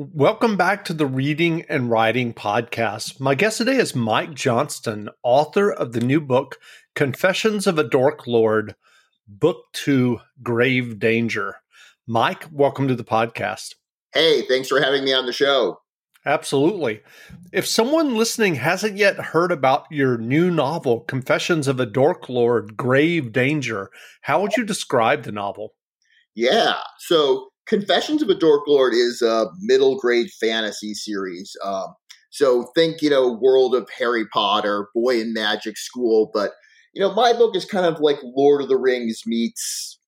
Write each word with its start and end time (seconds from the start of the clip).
Welcome 0.00 0.56
back 0.56 0.84
to 0.84 0.92
the 0.92 1.06
Reading 1.06 1.62
and 1.68 1.90
Writing 1.90 2.32
Podcast. 2.32 3.18
My 3.18 3.34
guest 3.34 3.58
today 3.58 3.78
is 3.78 3.96
Mike 3.96 4.32
Johnston, 4.32 5.08
author 5.24 5.72
of 5.72 5.92
the 5.92 6.00
new 6.00 6.20
book, 6.20 6.60
Confessions 6.94 7.66
of 7.66 7.80
a 7.80 7.82
Dork 7.82 8.28
Lord, 8.28 8.76
Book 9.26 9.64
Two 9.72 10.20
Grave 10.40 11.00
Danger. 11.00 11.56
Mike, 12.06 12.44
welcome 12.52 12.86
to 12.86 12.94
the 12.94 13.02
podcast. 13.02 13.74
Hey, 14.14 14.42
thanks 14.42 14.68
for 14.68 14.80
having 14.80 15.02
me 15.02 15.12
on 15.12 15.26
the 15.26 15.32
show. 15.32 15.80
Absolutely. 16.24 17.00
If 17.52 17.66
someone 17.66 18.16
listening 18.16 18.54
hasn't 18.54 18.98
yet 18.98 19.16
heard 19.16 19.50
about 19.50 19.86
your 19.90 20.16
new 20.16 20.48
novel, 20.48 21.00
Confessions 21.00 21.66
of 21.66 21.80
a 21.80 21.86
Dork 21.86 22.28
Lord, 22.28 22.76
Grave 22.76 23.32
Danger, 23.32 23.90
how 24.20 24.40
would 24.42 24.56
you 24.56 24.62
describe 24.62 25.24
the 25.24 25.32
novel? 25.32 25.74
Yeah. 26.36 26.76
So 27.00 27.47
Confessions 27.68 28.22
of 28.22 28.30
a 28.30 28.34
Dork 28.34 28.62
Lord 28.66 28.94
is 28.94 29.20
a 29.22 29.46
middle 29.60 29.98
grade 29.98 30.30
fantasy 30.40 30.94
series. 30.94 31.54
Um, 31.62 31.94
so 32.30 32.70
think, 32.74 33.02
you 33.02 33.10
know, 33.10 33.32
world 33.32 33.74
of 33.74 33.88
Harry 33.98 34.26
Potter, 34.26 34.88
boy 34.94 35.20
in 35.20 35.32
magic 35.32 35.76
school. 35.76 36.30
But, 36.32 36.52
you 36.94 37.02
know, 37.02 37.12
my 37.12 37.32
book 37.32 37.54
is 37.54 37.64
kind 37.64 37.86
of 37.86 38.00
like 38.00 38.18
Lord 38.22 38.62
of 38.62 38.68
the 38.68 38.76
Rings 38.78 39.22
meets 39.26 39.98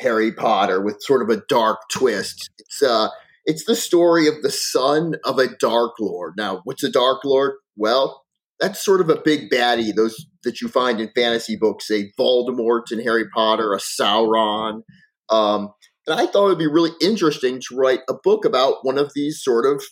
Harry 0.00 0.32
Potter 0.32 0.80
with 0.80 1.02
sort 1.02 1.22
of 1.22 1.28
a 1.28 1.42
dark 1.48 1.78
twist. 1.92 2.50
It's, 2.58 2.82
uh, 2.82 3.08
it's 3.44 3.64
the 3.64 3.76
story 3.76 4.26
of 4.26 4.42
the 4.42 4.50
son 4.50 5.14
of 5.24 5.38
a 5.38 5.54
Dark 5.60 5.92
Lord. 6.00 6.34
Now, 6.36 6.62
what's 6.64 6.82
a 6.82 6.90
Dark 6.90 7.24
Lord? 7.24 7.52
Well, 7.76 8.24
that's 8.58 8.84
sort 8.84 9.00
of 9.00 9.10
a 9.10 9.20
big 9.22 9.50
baddie, 9.50 9.94
those 9.94 10.26
that 10.44 10.60
you 10.60 10.68
find 10.68 11.00
in 11.00 11.10
fantasy 11.14 11.56
books, 11.56 11.90
a 11.90 12.10
Voldemort 12.18 12.90
in 12.90 13.00
Harry 13.00 13.28
Potter, 13.28 13.72
a 13.72 13.78
Sauron. 13.78 14.82
Um, 15.28 15.70
and 16.06 16.18
I 16.20 16.26
thought 16.26 16.46
it 16.46 16.50
would 16.50 16.58
be 16.58 16.66
really 16.66 16.92
interesting 17.00 17.60
to 17.60 17.76
write 17.76 18.00
a 18.08 18.14
book 18.14 18.44
about 18.44 18.78
one 18.82 18.98
of 18.98 19.12
these 19.14 19.42
sort 19.42 19.66
of 19.66 19.82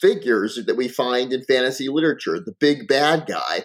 figures 0.00 0.58
that 0.66 0.76
we 0.76 0.88
find 0.88 1.32
in 1.32 1.44
fantasy 1.44 1.88
literature, 1.88 2.40
the 2.40 2.54
big 2.58 2.88
bad 2.88 3.26
guy. 3.26 3.64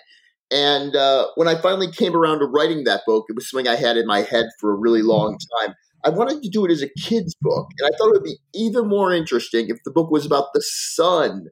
And 0.51 0.95
uh, 0.95 1.27
when 1.35 1.47
I 1.47 1.55
finally 1.55 1.91
came 1.91 2.15
around 2.15 2.39
to 2.39 2.45
writing 2.45 2.83
that 2.83 3.01
book, 3.07 3.25
it 3.29 3.35
was 3.35 3.49
something 3.49 3.67
I 3.67 3.75
had 3.75 3.97
in 3.97 4.05
my 4.05 4.21
head 4.21 4.45
for 4.59 4.71
a 4.71 4.77
really 4.77 5.01
long 5.01 5.37
time. 5.61 5.73
I 6.03 6.09
wanted 6.09 6.43
to 6.43 6.49
do 6.49 6.65
it 6.65 6.71
as 6.71 6.83
a 6.83 6.89
kid's 6.99 7.35
book, 7.41 7.67
and 7.79 7.87
I 7.87 7.97
thought 7.97 8.09
it 8.09 8.21
would 8.21 8.23
be 8.23 8.37
even 8.53 8.87
more 8.87 9.11
interesting 9.11 9.69
if 9.69 9.77
the 9.83 9.91
book 9.91 10.11
was 10.11 10.23
about 10.23 10.49
the 10.53 10.61
son 10.61 11.45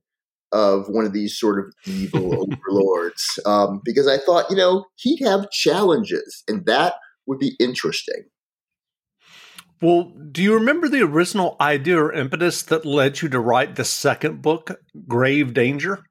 of 0.52 0.86
one 0.90 1.06
of 1.06 1.14
these 1.14 1.40
sort 1.40 1.58
of 1.58 1.74
evil 1.88 2.46
overlords, 2.70 3.40
um, 3.48 3.82
because 3.84 4.08
I 4.08 4.20
thought, 4.20 4.52
you 4.52 4.56
know, 4.56 4.86
he'd 4.98 5.26
have 5.26 5.50
challenges, 5.50 6.44
and 6.48 6.68
that 6.68 6.94
would 7.26 7.40
be 7.40 7.56
interesting. 7.60 8.26
Well, 9.84 10.14
do 10.32 10.42
you 10.42 10.54
remember 10.54 10.88
the 10.88 11.02
original 11.02 11.58
idea 11.60 12.02
or 12.02 12.14
impetus 12.14 12.62
that 12.64 12.86
led 12.86 13.22
you 13.22 13.28
to 13.28 13.40
write 13.42 13.76
the 13.76 13.84
second 13.84 14.42
book, 14.42 14.72
Grave 15.10 15.54
Danger? 15.54 16.06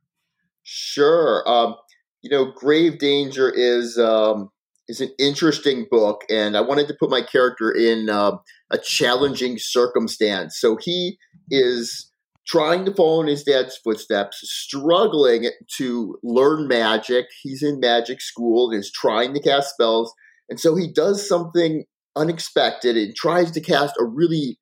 Sure. 0.62 1.42
Um, 1.48 1.76
you 2.20 2.28
know, 2.28 2.52
Grave 2.54 2.98
Danger 2.98 3.50
is 3.50 3.96
um, 3.96 4.50
is 4.88 5.00
an 5.00 5.08
interesting 5.18 5.86
book, 5.90 6.20
and 6.28 6.54
I 6.54 6.60
wanted 6.60 6.86
to 6.88 6.96
put 7.00 7.08
my 7.08 7.22
character 7.22 7.70
in 7.70 8.10
uh, 8.10 8.32
a 8.70 8.76
challenging 8.76 9.56
circumstance. 9.58 10.60
So 10.60 10.76
he 10.76 11.16
is 11.50 12.12
trying 12.46 12.84
to 12.84 12.92
follow 12.92 13.22
in 13.22 13.28
his 13.28 13.42
dad's 13.42 13.78
footsteps, 13.78 14.40
struggling 14.42 15.48
to 15.78 16.18
learn 16.22 16.68
magic. 16.68 17.24
He's 17.42 17.62
in 17.62 17.80
magic 17.80 18.20
school 18.20 18.70
and 18.70 18.80
is 18.80 18.92
trying 18.92 19.32
to 19.32 19.40
cast 19.40 19.70
spells. 19.70 20.12
And 20.50 20.60
so 20.60 20.76
he 20.76 20.92
does 20.92 21.26
something 21.26 21.84
unexpected 22.16 22.96
and 22.96 23.14
tries 23.14 23.50
to 23.52 23.60
cast 23.60 23.94
a 24.00 24.04
really 24.04 24.58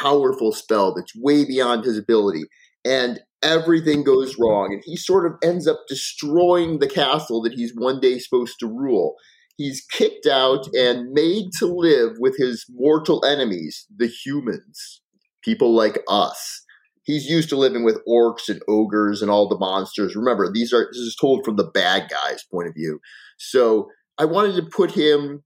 powerful 0.00 0.52
spell 0.52 0.94
that's 0.94 1.14
way 1.16 1.44
beyond 1.44 1.84
his 1.84 1.98
ability. 1.98 2.44
And 2.84 3.20
everything 3.42 4.04
goes 4.04 4.36
wrong. 4.38 4.72
And 4.72 4.82
he 4.84 4.96
sort 4.96 5.26
of 5.26 5.38
ends 5.42 5.66
up 5.66 5.80
destroying 5.88 6.78
the 6.78 6.88
castle 6.88 7.42
that 7.42 7.54
he's 7.54 7.72
one 7.74 8.00
day 8.00 8.18
supposed 8.18 8.58
to 8.60 8.66
rule. 8.66 9.16
He's 9.56 9.84
kicked 9.90 10.26
out 10.26 10.66
and 10.74 11.12
made 11.12 11.50
to 11.58 11.66
live 11.66 12.12
with 12.18 12.36
his 12.38 12.64
mortal 12.70 13.24
enemies, 13.24 13.86
the 13.94 14.06
humans, 14.06 15.02
people 15.42 15.74
like 15.74 16.02
us. 16.08 16.64
He's 17.02 17.26
used 17.26 17.48
to 17.50 17.56
living 17.56 17.84
with 17.84 18.00
orcs 18.08 18.48
and 18.48 18.62
ogres 18.68 19.20
and 19.20 19.30
all 19.30 19.48
the 19.48 19.58
monsters. 19.58 20.14
Remember, 20.14 20.50
these 20.50 20.72
are 20.72 20.88
this 20.92 21.00
is 21.00 21.16
told 21.20 21.44
from 21.44 21.56
the 21.56 21.64
bad 21.64 22.08
guy's 22.10 22.44
point 22.44 22.68
of 22.68 22.74
view. 22.74 23.00
So 23.36 23.88
I 24.16 24.26
wanted 24.26 24.56
to 24.56 24.62
put 24.62 24.92
him 24.92 25.42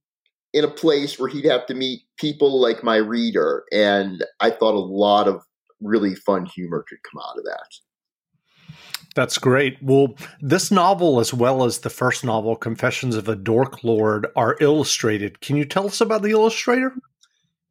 in 0.55 0.65
a 0.65 0.69
place 0.69 1.19
where 1.19 1.29
he'd 1.29 1.45
have 1.45 1.67
to 1.67 1.75
meet 1.75 2.03
people 2.17 2.61
like 2.61 2.85
my 2.85 2.97
reader. 2.97 3.65
And 3.73 4.25
I 4.41 4.51
thought 4.51 4.75
a 4.75 4.79
lot 4.79 5.27
of 5.27 5.43
really 5.81 6.15
fun 6.15 6.47
humor 6.47 6.85
could 6.89 6.99
come 7.11 7.21
out 7.21 7.37
of 7.37 7.45
that. 7.45 8.77
That's 9.17 9.37
great. 9.37 9.79
Well, 9.83 10.17
this 10.41 10.71
novel, 10.71 11.21
as 11.21 11.35
well 11.35 11.65
as 11.65 11.81
the 11.81 11.91
first 11.91 12.25
novel, 12.25 12.57
Confessions 12.57 13.17
of 13.17 13.29
a 13.29 13.37
Dork 13.37 13.85
Lord, 13.85 14.29
are 14.37 14.57
illustrated. 14.61 15.41
Can 15.41 15.57
you 15.57 15.65
tell 15.65 15.87
us 15.87 16.01
about 16.01 16.23
the 16.23 16.31
illustrator? 16.31 16.93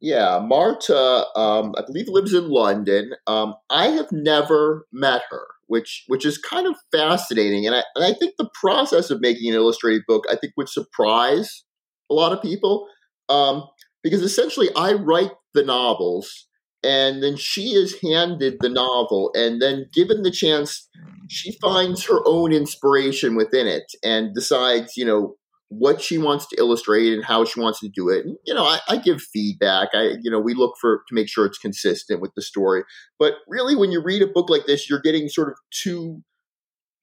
Yeah, 0.00 0.38
Marta, 0.42 1.26
um, 1.36 1.74
I 1.78 1.82
believe, 1.86 2.08
lives 2.08 2.34
in 2.34 2.50
London. 2.50 3.14
Um, 3.26 3.54
I 3.70 3.88
have 3.88 4.12
never 4.12 4.86
met 4.92 5.22
her, 5.30 5.46
which 5.66 6.04
which 6.08 6.26
is 6.26 6.36
kind 6.36 6.66
of 6.66 6.76
fascinating, 6.92 7.66
and 7.66 7.74
I 7.74 7.82
and 7.94 8.04
I 8.04 8.12
think 8.12 8.34
the 8.36 8.50
process 8.60 9.10
of 9.10 9.22
making 9.22 9.48
an 9.50 9.56
illustrated 9.56 10.02
book, 10.06 10.24
I 10.30 10.36
think, 10.36 10.52
would 10.56 10.68
surprise 10.68 11.64
a 12.10 12.14
lot 12.14 12.32
of 12.32 12.42
people 12.42 12.88
um, 13.28 13.64
because 14.02 14.22
essentially 14.22 14.68
I 14.76 14.92
write 14.92 15.32
the 15.54 15.64
novels 15.64 16.46
and 16.82 17.22
then 17.22 17.36
she 17.36 17.70
is 17.70 17.96
handed 18.02 18.58
the 18.60 18.68
novel 18.68 19.30
and 19.34 19.60
then 19.60 19.86
given 19.92 20.22
the 20.22 20.30
chance 20.30 20.88
she 21.30 21.52
finds 21.60 22.04
her 22.04 22.20
own 22.26 22.52
inspiration 22.52 23.34
within 23.34 23.66
it 23.66 23.84
and 24.04 24.34
decides 24.34 24.96
you 24.96 25.04
know 25.04 25.36
what 25.68 26.00
she 26.00 26.18
wants 26.18 26.46
to 26.46 26.56
illustrate 26.58 27.12
and 27.12 27.24
how 27.24 27.44
she 27.44 27.58
wants 27.58 27.80
to 27.80 27.88
do 27.88 28.08
it. 28.08 28.24
And, 28.24 28.36
you 28.46 28.54
know 28.54 28.64
I, 28.64 28.78
I, 28.88 28.96
give 28.98 29.22
feedback. 29.22 29.88
I 29.94 30.16
you 30.20 30.30
know 30.30 30.38
we 30.38 30.54
look 30.54 30.74
for 30.80 31.02
to 31.08 31.14
make 31.14 31.28
sure 31.28 31.46
it's 31.46 31.58
consistent 31.58 32.20
with 32.20 32.32
the 32.36 32.42
story. 32.42 32.84
But 33.18 33.34
really 33.48 33.74
when 33.74 33.90
you 33.90 34.02
read 34.02 34.22
a 34.22 34.26
book 34.26 34.50
like 34.50 34.66
this 34.66 34.88
you're 34.88 35.00
getting 35.00 35.28
sort 35.28 35.48
of 35.48 35.54
two 35.70 36.22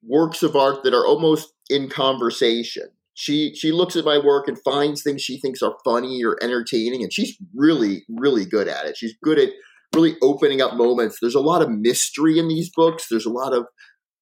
works 0.03 0.43
of 0.43 0.55
art 0.55 0.83
that 0.83 0.93
are 0.93 1.05
almost 1.05 1.53
in 1.69 1.89
conversation 1.89 2.89
she 3.13 3.53
she 3.55 3.71
looks 3.71 3.95
at 3.95 4.05
my 4.05 4.17
work 4.17 4.47
and 4.47 4.57
finds 4.63 5.03
things 5.03 5.21
she 5.21 5.39
thinks 5.39 5.61
are 5.61 5.75
funny 5.83 6.23
or 6.23 6.37
entertaining 6.41 7.03
and 7.03 7.13
she's 7.13 7.35
really 7.55 8.03
really 8.09 8.45
good 8.45 8.67
at 8.67 8.85
it. 8.85 8.97
She's 8.97 9.15
good 9.23 9.39
at 9.39 9.49
really 9.93 10.15
opening 10.21 10.61
up 10.61 10.75
moments. 10.75 11.17
There's 11.21 11.35
a 11.35 11.41
lot 11.41 11.61
of 11.61 11.69
mystery 11.69 12.39
in 12.39 12.47
these 12.47 12.71
books. 12.73 13.07
There's 13.09 13.25
a 13.25 13.31
lot 13.31 13.53
of 13.53 13.65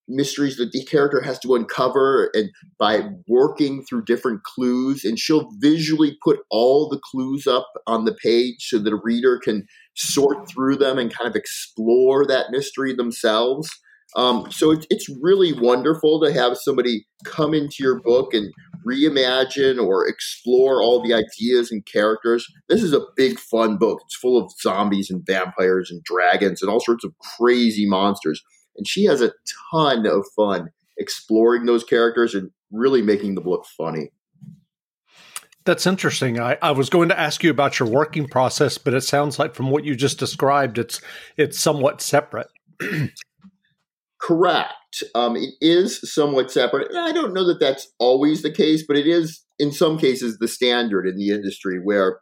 mysteries 0.09 0.57
that 0.57 0.71
the 0.71 0.83
character 0.85 1.21
has 1.21 1.39
to 1.39 1.53
uncover 1.53 2.31
and 2.33 2.49
by 2.79 3.03
working 3.27 3.85
through 3.85 4.03
different 4.03 4.43
clues 4.43 5.05
and 5.05 5.19
she'll 5.19 5.47
visually 5.59 6.17
put 6.23 6.39
all 6.49 6.89
the 6.89 6.99
clues 7.11 7.45
up 7.45 7.67
on 7.85 8.05
the 8.05 8.15
page 8.15 8.55
so 8.59 8.79
that 8.79 8.91
a 8.91 8.99
reader 9.03 9.39
can 9.41 9.65
sort 9.95 10.49
through 10.49 10.75
them 10.75 10.97
and 10.97 11.15
kind 11.15 11.29
of 11.29 11.35
explore 11.35 12.25
that 12.25 12.47
mystery 12.49 12.93
themselves. 12.93 13.69
Um, 14.15 14.51
so 14.51 14.71
it's, 14.71 14.87
it's 14.89 15.07
really 15.21 15.53
wonderful 15.53 16.19
to 16.21 16.33
have 16.33 16.57
somebody 16.57 17.05
come 17.25 17.53
into 17.53 17.75
your 17.79 17.99
book 17.99 18.33
and 18.33 18.51
reimagine 18.85 19.83
or 19.83 20.07
explore 20.07 20.81
all 20.81 21.01
the 21.01 21.13
ideas 21.13 21.71
and 21.71 21.85
characters. 21.85 22.47
This 22.67 22.83
is 22.83 22.93
a 22.93 23.05
big, 23.15 23.39
fun 23.39 23.77
book. 23.77 24.01
It's 24.05 24.15
full 24.15 24.43
of 24.43 24.51
zombies 24.61 25.09
and 25.09 25.25
vampires 25.25 25.91
and 25.91 26.03
dragons 26.03 26.61
and 26.61 26.71
all 26.71 26.79
sorts 26.79 27.03
of 27.03 27.13
crazy 27.37 27.87
monsters. 27.87 28.43
And 28.77 28.87
she 28.87 29.05
has 29.05 29.21
a 29.21 29.33
ton 29.71 30.05
of 30.05 30.25
fun 30.35 30.69
exploring 30.97 31.65
those 31.65 31.83
characters 31.83 32.35
and 32.35 32.51
really 32.71 33.01
making 33.01 33.35
the 33.35 33.41
book 33.41 33.65
funny. 33.77 34.11
That's 35.65 35.85
interesting. 35.85 36.39
I, 36.39 36.57
I 36.61 36.71
was 36.71 36.89
going 36.89 37.09
to 37.09 37.19
ask 37.19 37.43
you 37.43 37.51
about 37.51 37.79
your 37.79 37.89
working 37.89 38.27
process, 38.27 38.77
but 38.77 38.93
it 38.93 39.01
sounds 39.01 39.37
like 39.37 39.53
from 39.53 39.69
what 39.69 39.83
you 39.83 39.95
just 39.95 40.17
described, 40.17 40.77
it's 40.77 41.01
it's 41.37 41.59
somewhat 41.59 42.01
separate. 42.01 42.47
Correct. 44.19 44.73
Um, 45.13 45.35
it 45.35 45.53
is 45.61 45.99
somewhat 46.13 46.51
separate. 46.51 46.95
I 46.95 47.11
don't 47.11 47.33
know 47.33 47.45
that 47.45 47.59
that's 47.59 47.91
always 47.99 48.41
the 48.41 48.51
case, 48.51 48.83
but 48.87 48.97
it 48.97 49.07
is 49.07 49.45
in 49.59 49.71
some 49.71 49.97
cases 49.97 50.37
the 50.37 50.47
standard 50.47 51.07
in 51.07 51.15
the 51.15 51.29
industry 51.29 51.79
where 51.81 52.19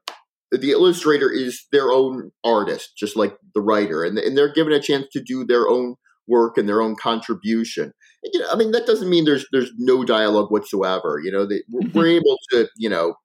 the 0.51 0.71
illustrator 0.71 1.31
is 1.31 1.65
their 1.71 1.91
own 1.91 2.31
artist, 2.43 2.93
just 2.97 3.15
like 3.15 3.37
the 3.53 3.61
writer, 3.61 4.03
and, 4.03 4.17
and 4.17 4.37
they're 4.37 4.53
given 4.53 4.73
a 4.73 4.81
chance 4.81 5.07
to 5.11 5.21
do 5.21 5.45
their 5.45 5.67
own 5.67 5.95
work 6.27 6.57
and 6.57 6.67
their 6.67 6.81
own 6.81 6.95
contribution. 6.95 7.91
And, 8.23 8.33
you 8.33 8.39
know, 8.39 8.47
I 8.51 8.55
mean, 8.55 8.71
that 8.71 8.85
doesn't 8.85 9.09
mean 9.09 9.25
there's 9.25 9.45
there's 9.51 9.71
no 9.77 10.03
dialogue 10.03 10.51
whatsoever. 10.51 11.19
You 11.23 11.31
know, 11.31 11.45
they, 11.45 11.63
we're, 11.69 11.81
mm-hmm. 11.81 12.05
able 12.05 12.37
to, 12.51 12.67
you 12.77 12.89
know, 12.89 13.15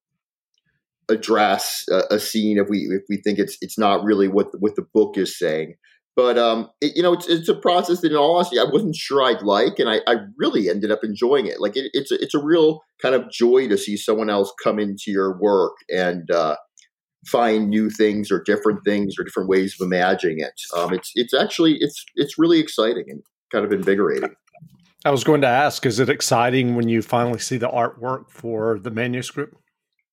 address 1.09 1.85
a, 1.91 2.15
a, 2.15 2.19
scene 2.19 2.59
if 2.59 2.69
we 2.69 2.79
if 2.91 3.03
we 3.09 3.19
think 3.19 3.39
it's 3.39 3.57
it's 3.61 3.79
not 3.79 4.05
really 4.05 4.29
what 4.29 4.53
the, 4.53 4.59
what 4.59 4.77
the 4.77 4.87
book 4.95 5.17
is 5.17 5.39
saying. 5.39 5.75
But 6.15 6.37
um, 6.37 6.69
it, 6.81 6.93
you 6.95 7.03
know, 7.03 7.15
it's 7.15 7.27
it's 7.27 7.49
a 7.49 7.55
process 7.55 8.03
that, 8.03 8.13
in 8.13 8.19
all 8.19 8.37
honesty, 8.37 8.59
I 8.59 8.65
wasn't 8.71 8.97
sure 8.97 9.23
I'd 9.23 9.43
like, 9.43 9.79
and 9.79 9.89
I, 9.89 10.01
I 10.07 10.17
really 10.37 10.69
ended 10.69 10.91
up 10.91 11.01
enjoying 11.03 11.47
it. 11.47 11.61
Like 11.61 11.77
it, 11.77 11.91
it's 11.95 12.13
a, 12.13 12.23
it's 12.23 12.35
a 12.35 12.43
real 12.43 12.83
kind 13.01 13.15
of 13.15 13.31
joy 13.31 13.67
to 13.69 13.79
see 13.79 13.97
someone 13.97 14.29
else 14.29 14.53
come 14.63 14.79
into 14.79 15.11
your 15.11 15.39
work 15.41 15.73
and 15.89 16.31
uh, 16.31 16.57
find 17.27 17.71
new 17.71 17.89
things 17.89 18.31
or 18.31 18.43
different 18.43 18.81
things 18.85 19.15
or 19.19 19.25
different 19.25 19.49
ways 19.49 19.75
of 19.81 19.87
imagining 19.87 20.41
it. 20.41 20.53
Um, 20.77 20.93
it's 20.93 21.11
it's 21.15 21.33
actually 21.33 21.79
it's 21.81 22.05
it's 22.15 22.39
really 22.39 22.61
exciting 22.61 23.05
and 23.09 23.23
kind 23.51 23.65
of 23.65 23.73
invigorating. 23.73 24.35
I 25.05 25.11
was 25.11 25.25
going 25.25 25.41
to 25.41 25.49
ask, 25.49 25.85
is 25.87 25.99
it 25.99 26.09
exciting 26.09 26.77
when 26.77 26.89
you 26.89 27.03
finally 27.03 27.39
see 27.39 27.57
the 27.57 27.69
artwork 27.69 28.31
for 28.31 28.79
the 28.79 28.91
manuscript? 28.91 29.57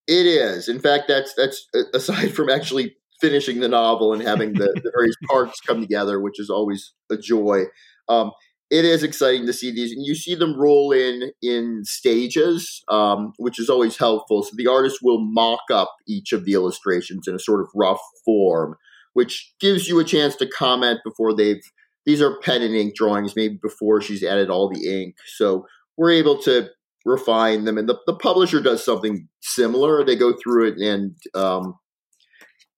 It 0.07 0.25
is. 0.25 0.67
In 0.67 0.79
fact, 0.79 1.03
that's 1.07 1.33
that's 1.35 1.67
aside 1.93 2.33
from 2.33 2.49
actually 2.49 2.95
finishing 3.19 3.60
the 3.60 3.68
novel 3.68 4.13
and 4.13 4.21
having 4.21 4.54
the, 4.54 4.68
the 4.83 4.92
various 4.95 5.16
parts 5.30 5.60
come 5.62 5.81
together, 5.81 6.19
which 6.19 6.39
is 6.39 6.50
always 6.50 6.94
a 7.12 7.18
joy. 7.18 7.66
Um, 8.07 8.31
it 8.69 8.86
is 8.86 9.01
exciting 9.01 9.48
to 9.48 9.54
see 9.54 9.71
these, 9.71 9.92
and 9.92 10.06
you 10.06 10.13
see 10.13 10.36
them 10.36 10.60
roll 10.60 10.92
in 10.92 11.31
in 11.42 11.81
stages, 11.86 12.83
um, 12.88 13.33
which 13.38 13.60
is 13.60 13.69
always 13.69 13.98
helpful. 13.98 14.44
So 14.44 14.51
the 14.56 14.68
artist 14.68 15.00
will 15.01 15.19
mock 15.19 15.62
up 15.71 15.95
each 16.07 16.33
of 16.33 16.45
the 16.45 16.54
illustrations 16.54 17.27
in 17.27 17.33
a 17.33 17.39
sort 17.39 17.62
of 17.62 17.68
rough 17.74 18.01
form, 18.24 18.75
which 19.13 19.54
gives 19.60 19.88
you 19.88 20.00
a 20.00 20.04
chance 20.04 20.36
to 20.38 20.48
comment 20.48 21.00
before 21.04 21.36
they've. 21.36 21.62
These 22.06 22.21
are 22.21 22.39
pen 22.39 22.62
and 22.62 22.75
ink 22.75 22.95
drawings, 22.95 23.36
maybe 23.36 23.60
before 23.62 24.01
she's 24.01 24.24
added 24.24 24.50
all 24.50 24.69
the 24.69 25.01
ink. 25.01 25.16
So 25.36 25.66
we're 25.98 26.12
able 26.12 26.42
to 26.44 26.69
refine 27.06 27.66
them, 27.66 27.77
and 27.77 27.89
the, 27.89 27.98
the 28.06 28.16
publisher 28.16 28.62
does 28.62 28.86
something 28.86 29.27
similar. 29.42 30.04
They 30.04 30.16
go 30.16 30.33
through 30.33 30.69
it 30.69 30.77
and 30.77 31.16
um, 31.33 31.75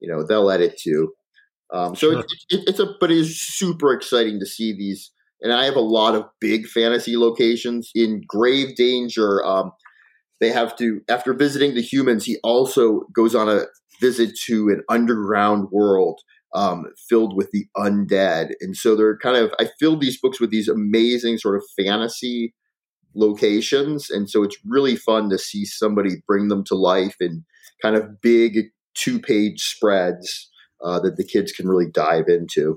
you 0.01 0.11
know 0.11 0.25
they'll 0.25 0.51
edit 0.51 0.77
too. 0.77 1.13
Um, 1.73 1.95
so 1.95 2.11
sure. 2.11 2.19
it, 2.19 2.25
it, 2.49 2.63
it's 2.67 2.79
a, 2.79 2.87
but 2.99 3.11
it 3.11 3.17
is 3.17 3.41
super 3.41 3.93
exciting 3.93 4.39
to 4.41 4.45
see 4.45 4.75
these 4.75 5.11
and 5.41 5.51
I 5.51 5.65
have 5.65 5.75
a 5.75 5.81
lot 5.81 6.15
of 6.15 6.25
big 6.39 6.67
fantasy 6.67 7.17
locations 7.17 7.89
in 7.95 8.21
grave 8.27 8.75
danger. 8.75 9.43
Um, 9.43 9.71
they 10.39 10.49
have 10.49 10.75
to 10.77 11.01
after 11.09 11.33
visiting 11.33 11.75
the 11.75 11.81
humans. 11.81 12.25
He 12.25 12.37
also 12.43 13.01
goes 13.13 13.35
on 13.35 13.49
a 13.49 13.65
visit 13.99 14.35
to 14.45 14.69
an 14.69 14.83
underground 14.89 15.69
world 15.71 16.21
um, 16.53 16.85
filled 17.09 17.35
with 17.35 17.51
the 17.51 17.65
undead, 17.77 18.51
and 18.61 18.75
so 18.75 18.95
they're 18.95 19.17
kind 19.17 19.37
of. 19.37 19.53
I 19.59 19.69
filled 19.79 20.01
these 20.01 20.19
books 20.19 20.39
with 20.39 20.51
these 20.51 20.67
amazing 20.67 21.37
sort 21.37 21.55
of 21.55 21.63
fantasy 21.77 22.53
locations, 23.15 24.09
and 24.09 24.29
so 24.29 24.43
it's 24.43 24.57
really 24.65 24.95
fun 24.95 25.29
to 25.29 25.37
see 25.37 25.65
somebody 25.65 26.23
bring 26.27 26.47
them 26.47 26.63
to 26.65 26.75
life 26.75 27.15
in 27.19 27.45
kind 27.81 27.95
of 27.95 28.21
big 28.21 28.67
two 28.93 29.19
page 29.19 29.61
spreads 29.61 30.49
uh, 30.83 30.99
that 30.99 31.17
the 31.17 31.23
kids 31.23 31.51
can 31.51 31.67
really 31.67 31.89
dive 31.89 32.25
into. 32.27 32.75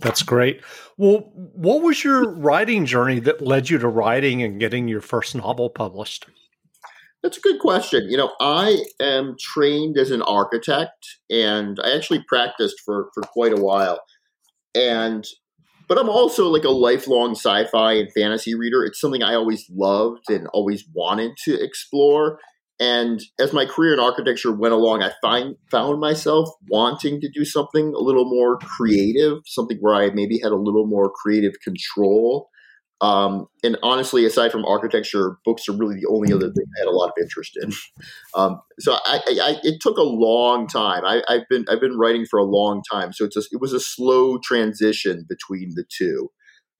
That's 0.00 0.22
great. 0.22 0.62
Well, 0.96 1.30
what 1.34 1.82
was 1.82 2.04
your 2.04 2.30
writing 2.30 2.86
journey 2.86 3.18
that 3.20 3.40
led 3.40 3.70
you 3.70 3.78
to 3.78 3.88
writing 3.88 4.42
and 4.42 4.60
getting 4.60 4.88
your 4.88 5.00
first 5.00 5.34
novel 5.34 5.70
published? 5.70 6.26
That's 7.22 7.38
a 7.38 7.40
good 7.40 7.58
question. 7.58 8.10
You 8.10 8.18
know, 8.18 8.32
I 8.38 8.84
am 9.00 9.36
trained 9.40 9.96
as 9.96 10.10
an 10.10 10.20
architect 10.22 11.06
and 11.30 11.80
I 11.82 11.96
actually 11.96 12.22
practiced 12.28 12.76
for, 12.84 13.08
for 13.14 13.22
quite 13.22 13.52
a 13.52 13.60
while. 13.60 14.00
And 14.74 15.24
but 15.88 15.98
I'm 15.98 16.08
also 16.08 16.48
like 16.48 16.64
a 16.64 16.70
lifelong 16.70 17.32
sci-fi 17.32 17.92
and 17.94 18.12
fantasy 18.12 18.54
reader. 18.54 18.84
It's 18.84 19.00
something 19.00 19.22
I 19.22 19.34
always 19.34 19.66
loved 19.70 20.30
and 20.30 20.46
always 20.48 20.84
wanted 20.94 21.32
to 21.44 21.62
explore. 21.62 22.38
And 22.84 23.22
as 23.38 23.54
my 23.54 23.64
career 23.64 23.94
in 23.94 24.00
architecture 24.00 24.52
went 24.52 24.74
along, 24.74 25.02
I 25.02 25.12
find 25.22 25.56
found 25.70 26.00
myself 26.00 26.48
wanting 26.68 27.20
to 27.22 27.30
do 27.32 27.44
something 27.44 27.94
a 27.94 28.00
little 28.00 28.26
more 28.26 28.58
creative, 28.58 29.38
something 29.46 29.78
where 29.80 29.94
I 29.94 30.10
maybe 30.10 30.38
had 30.38 30.52
a 30.52 30.56
little 30.56 30.86
more 30.86 31.10
creative 31.10 31.54
control. 31.62 32.50
Um, 33.00 33.46
and 33.62 33.78
honestly, 33.82 34.24
aside 34.24 34.52
from 34.52 34.64
architecture, 34.66 35.38
books 35.44 35.68
are 35.68 35.76
really 35.76 35.96
the 35.96 36.08
only 36.10 36.32
other 36.32 36.46
thing 36.46 36.64
I 36.76 36.80
had 36.80 36.88
a 36.88 36.90
lot 36.90 37.08
of 37.08 37.14
interest 37.20 37.56
in. 37.60 37.72
Um, 38.36 38.60
so 38.80 38.94
I, 38.94 39.20
I, 39.28 39.60
it 39.62 39.80
took 39.80 39.96
a 39.96 40.02
long 40.02 40.66
time. 40.66 41.04
I, 41.04 41.22
have 41.28 41.44
been 41.48 41.64
I've 41.68 41.80
been 41.80 41.96
writing 41.96 42.26
for 42.28 42.40
a 42.40 42.44
long 42.44 42.82
time, 42.90 43.12
so 43.12 43.24
it's 43.24 43.36
a, 43.36 43.42
it 43.52 43.60
was 43.60 43.72
a 43.72 43.78
slow 43.78 44.38
transition 44.38 45.24
between 45.28 45.70
the 45.76 45.84
two. 45.88 46.30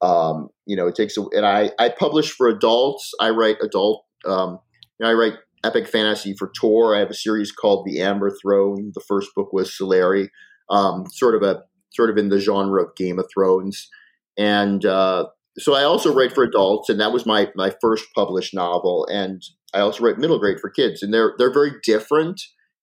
Um, 0.02 0.48
you 0.66 0.74
know, 0.74 0.88
it 0.88 0.96
takes 0.96 1.16
a, 1.16 1.22
and 1.30 1.46
I 1.46 1.70
I 1.78 1.90
publish 1.90 2.32
for 2.32 2.48
adults. 2.48 3.12
I 3.20 3.30
write 3.30 3.58
adult. 3.62 4.04
Um, 4.26 4.58
I 5.00 5.12
write 5.12 5.34
epic 5.64 5.88
fantasy 5.88 6.34
for 6.38 6.52
Tor. 6.58 6.94
I 6.94 7.00
have 7.00 7.11
a 7.11 7.14
series 7.14 7.50
called 7.50 7.87
The 7.87 8.00
Amber 8.00 8.31
Throne. 8.43 8.93
The 8.94 9.02
first 9.06 9.31
book 9.34 9.52
was 9.52 9.70
Soleri, 9.70 10.28
um, 10.70 11.05
sort 11.11 11.34
of 11.34 11.43
a 11.43 11.62
sort 11.93 12.11
of 12.11 12.19
in 12.19 12.28
the 12.28 12.40
genre 12.40 12.82
of 12.82 12.94
Game 12.96 13.19
of 13.19 13.26
Thrones, 13.32 13.88
and 14.37 14.84
uh, 14.84 15.26
so 15.58 15.75
I 15.75 15.84
also 15.84 16.12
write 16.12 16.34
for 16.34 16.44
adults, 16.44 16.88
and 16.88 17.00
that 17.00 17.12
was 17.12 17.26
my 17.26 17.50
my 17.55 17.72
first 17.81 18.06
published 18.14 18.55
novel. 18.55 19.06
And 19.11 19.43
I 19.72 19.81
also 19.81 20.05
write 20.05 20.19
middle 20.19 20.38
grade 20.38 20.61
for 20.61 20.70
kids, 20.70 21.02
and 21.02 21.12
they're 21.12 21.34
they're 21.38 21.52
very 21.52 21.72
different. 21.82 22.40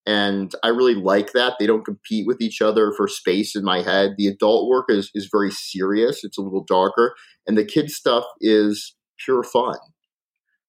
And 0.07 0.51
I 0.63 0.69
really 0.69 0.95
like 0.95 1.33
that. 1.33 1.57
They 1.59 1.67
don't 1.67 1.85
compete 1.85 2.25
with 2.25 2.41
each 2.41 2.59
other 2.59 2.91
for 2.97 3.07
space 3.07 3.55
in 3.55 3.63
my 3.63 3.83
head. 3.83 4.15
The 4.17 4.25
adult 4.27 4.67
work 4.67 4.87
is, 4.89 5.11
is 5.13 5.29
very 5.31 5.51
serious. 5.51 6.23
It's 6.23 6.39
a 6.39 6.41
little 6.41 6.63
darker. 6.67 7.13
And 7.45 7.55
the 7.55 7.63
kid 7.63 7.91
stuff 7.91 8.25
is 8.39 8.95
pure 9.23 9.43
fun. 9.43 9.77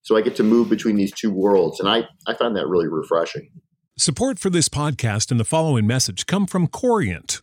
So 0.02 0.16
I 0.16 0.20
get 0.20 0.36
to 0.36 0.42
move 0.42 0.68
between 0.68 0.96
these 0.96 1.12
two 1.12 1.30
worlds. 1.32 1.80
And 1.80 1.88
I, 1.88 2.08
I 2.26 2.34
find 2.34 2.56
that 2.56 2.66
really 2.68 2.88
refreshing. 2.88 3.50
Support 3.96 4.38
for 4.38 4.50
this 4.50 4.68
podcast 4.68 5.30
and 5.30 5.38
the 5.38 5.44
following 5.44 5.86
message 5.86 6.26
come 6.26 6.46
from 6.46 6.66
Corient. 6.66 7.42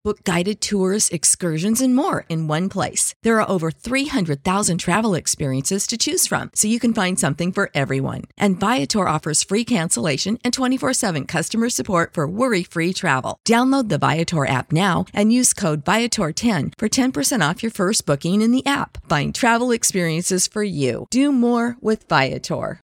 Book 0.03 0.23
guided 0.23 0.61
tours, 0.61 1.09
excursions, 1.09 1.79
and 1.79 1.95
more 1.95 2.25
in 2.27 2.47
one 2.47 2.69
place. 2.69 3.13
There 3.21 3.39
are 3.39 3.47
over 3.47 3.69
300,000 3.69 4.79
travel 4.79 5.13
experiences 5.13 5.85
to 5.85 5.95
choose 5.95 6.25
from, 6.25 6.49
so 6.55 6.67
you 6.67 6.79
can 6.79 6.91
find 6.91 7.19
something 7.19 7.51
for 7.51 7.69
everyone. 7.75 8.23
And 8.35 8.59
Viator 8.59 9.07
offers 9.07 9.43
free 9.43 9.63
cancellation 9.63 10.39
and 10.43 10.55
24 10.55 10.93
7 10.93 11.25
customer 11.27 11.69
support 11.69 12.15
for 12.15 12.27
worry 12.27 12.63
free 12.63 12.93
travel. 12.93 13.37
Download 13.47 13.89
the 13.89 13.99
Viator 13.99 14.47
app 14.47 14.71
now 14.71 15.05
and 15.13 15.31
use 15.31 15.53
code 15.53 15.85
Viator10 15.85 16.73
for 16.79 16.89
10% 16.89 17.47
off 17.47 17.61
your 17.61 17.71
first 17.71 18.07
booking 18.07 18.41
in 18.41 18.51
the 18.51 18.65
app. 18.65 19.07
Find 19.07 19.35
travel 19.35 19.69
experiences 19.69 20.47
for 20.47 20.63
you. 20.63 21.05
Do 21.11 21.31
more 21.31 21.77
with 21.79 22.09
Viator. 22.09 22.81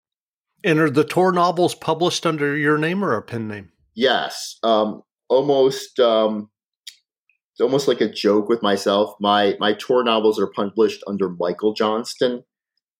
And 0.63 0.77
are 0.77 0.91
the 0.91 1.03
Tor 1.03 1.31
novels 1.31 1.73
published 1.73 2.27
under 2.27 2.55
your 2.55 2.77
name 2.77 3.03
or 3.03 3.15
a 3.15 3.23
pen 3.23 3.47
name? 3.47 3.71
Yes. 3.95 4.59
Um, 4.61 5.01
almost. 5.29 5.99
Um 5.99 6.51
it's 7.57 7.63
almost 7.63 7.87
like 7.87 8.01
a 8.01 8.07
joke 8.07 8.49
with 8.49 8.61
myself. 8.61 9.15
My 9.19 9.55
my 9.59 9.73
Tor 9.73 10.03
novels 10.03 10.39
are 10.39 10.45
published 10.45 11.03
under 11.07 11.27
Michael 11.27 11.73
Johnston, 11.73 12.43